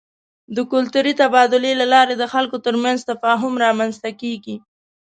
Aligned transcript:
د 0.55 0.57
کلتوري 0.73 1.13
تبادلې 1.21 1.71
له 1.81 1.85
لارې 1.93 2.13
د 2.17 2.23
خلکو 2.33 2.57
ترمنځ 2.65 2.99
تفاهم 3.11 3.53
رامنځته 3.65 4.09
کېږي. 4.21 4.55